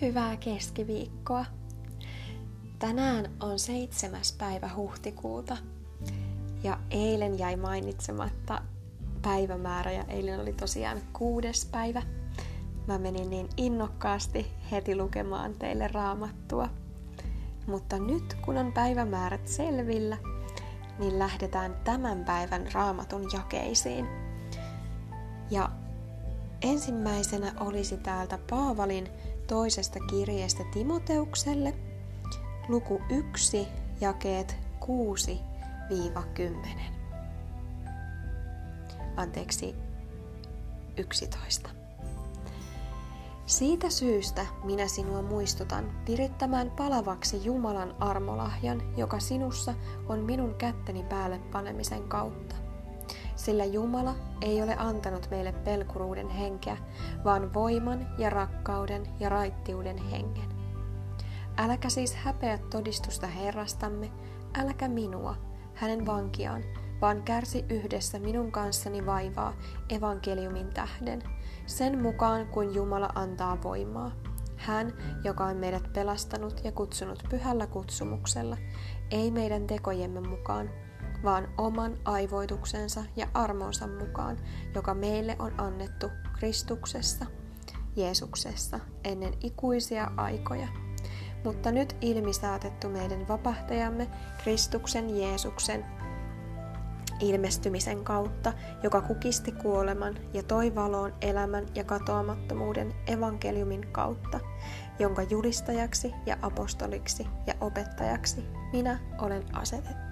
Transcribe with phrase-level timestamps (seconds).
[0.00, 1.44] Hyvää keskiviikkoa.
[2.78, 5.56] Tänään on seitsemäs päivä huhtikuuta
[6.62, 8.62] ja eilen jäi mainitsematta
[9.22, 12.02] päivämäärä ja eilen oli tosiaan kuudes päivä.
[12.86, 16.68] Mä menin niin innokkaasti heti lukemaan teille raamattua.
[17.66, 20.16] Mutta nyt kun on päivämäärät selvillä,
[20.98, 24.06] niin lähdetään tämän päivän raamatun jakeisiin.
[25.50, 25.70] Ja
[26.62, 29.08] ensimmäisenä olisi täältä Paavalin
[29.46, 31.74] toisesta kirjeestä Timoteukselle,
[32.68, 33.68] luku 1,
[34.00, 34.86] jakeet 6-10.
[39.16, 39.74] Anteeksi,
[40.96, 41.70] 11.
[43.46, 49.74] Siitä syystä minä sinua muistutan virittämään palavaksi Jumalan armolahjan, joka sinussa
[50.08, 52.69] on minun kätteni päälle panemisen kautta.
[53.40, 56.76] Sillä Jumala ei ole antanut meille pelkuruuden henkeä,
[57.24, 60.48] vaan voiman ja rakkauden ja raittiuden hengen.
[61.56, 64.10] Äläkä siis häpeä todistusta Herrastamme,
[64.58, 65.36] äläkä minua,
[65.74, 66.62] hänen vankiaan,
[67.00, 69.54] vaan kärsi yhdessä minun kanssani vaivaa
[69.88, 71.22] evankeliumin tähden,
[71.66, 74.12] sen mukaan kuin Jumala antaa voimaa.
[74.56, 74.92] Hän,
[75.24, 78.56] joka on meidät pelastanut ja kutsunut pyhällä kutsumuksella,
[79.10, 80.70] ei meidän tekojemme mukaan,
[81.24, 84.36] vaan oman aivoituksensa ja armonsa mukaan,
[84.74, 87.26] joka meille on annettu Kristuksessa,
[87.96, 90.68] Jeesuksessa, ennen ikuisia aikoja.
[91.44, 94.08] Mutta nyt ilmisaatettu meidän vapahtajamme,
[94.42, 95.84] Kristuksen Jeesuksen,
[97.20, 104.40] ilmestymisen kautta, joka kukisti kuoleman ja toi valoon elämän ja katoamattomuuden evankeliumin kautta,
[104.98, 110.09] jonka julistajaksi ja apostoliksi ja opettajaksi minä olen asetettu.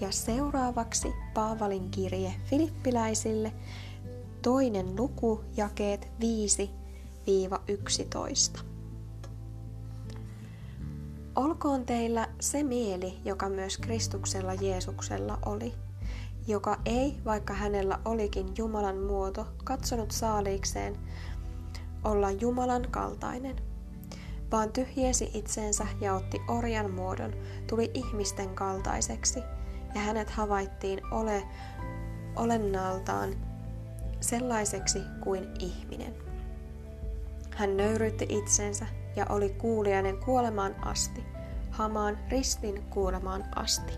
[0.00, 3.52] Ja seuraavaksi Paavalin kirje Filippiläisille,
[4.42, 6.08] toinen luku, jakeet
[8.58, 8.60] 5-11.
[11.36, 15.74] Olkoon teillä se mieli, joka myös Kristuksella Jeesuksella oli,
[16.46, 20.96] joka ei, vaikka hänellä olikin Jumalan muoto, katsonut saaliikseen
[22.04, 23.56] olla Jumalan kaltainen,
[24.52, 27.32] vaan tyhjesi itseensä ja otti orjan muodon,
[27.66, 29.42] tuli ihmisten kaltaiseksi,
[29.94, 31.42] ja hänet havaittiin ole
[32.36, 33.34] olennaltaan
[34.20, 36.14] sellaiseksi kuin ihminen.
[37.50, 41.24] Hän nöyrytti itsensä ja oli kuulijainen kuolemaan asti,
[41.70, 43.92] hamaan ristin kuolemaan asti.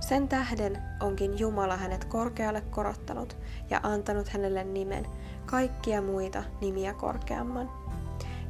[0.00, 3.36] Sen tähden onkin Jumala hänet korkealle korottanut
[3.70, 5.06] ja antanut hänelle nimen,
[5.46, 7.70] kaikkia muita nimiä korkeamman.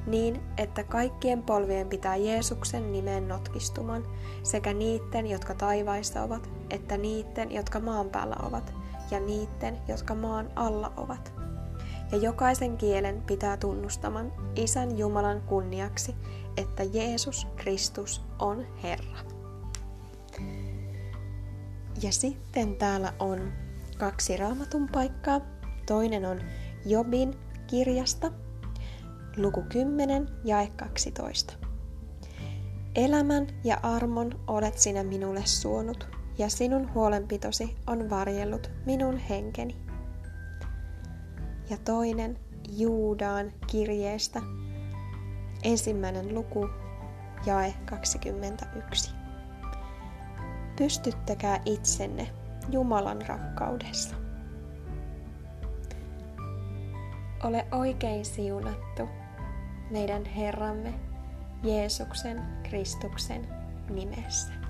[0.09, 4.07] Niin, että kaikkien polvien pitää Jeesuksen nimeen notkistuman,
[4.43, 8.75] sekä niitten, jotka taivaissa ovat, että niitten, jotka maan päällä ovat,
[9.11, 11.39] ja niitten, jotka maan alla ovat
[12.13, 16.15] ja jokaisen kielen pitää tunnustaman Isän Jumalan kunniaksi,
[16.57, 19.19] että Jeesus Kristus on Herra.
[22.03, 23.53] Ja sitten täällä on
[23.99, 25.41] kaksi raamatun paikkaa.
[25.87, 26.41] Toinen on
[26.87, 27.35] Jobin
[27.67, 28.33] kirjasta,
[29.39, 31.55] luku 10, jae 12.
[32.95, 39.77] Elämän ja armon olet sinä minulle suonut, ja sinun huolenpitosi on varjellut minun henkeni
[41.71, 42.39] ja toinen
[42.71, 44.43] Juudaan kirjeestä,
[45.63, 46.69] ensimmäinen luku,
[47.47, 49.15] jae 21.
[50.77, 52.31] Pystyttäkää itsenne
[52.71, 54.17] Jumalan rakkaudessa.
[57.45, 59.09] Ole oikein siunattu
[59.91, 60.95] meidän Herramme
[61.63, 63.49] Jeesuksen Kristuksen
[63.91, 64.68] nimessä.